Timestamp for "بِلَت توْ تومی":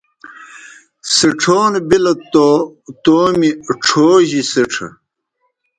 1.89-3.49